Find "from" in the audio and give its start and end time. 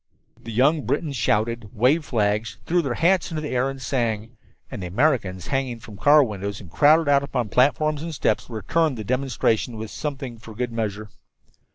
5.79-5.95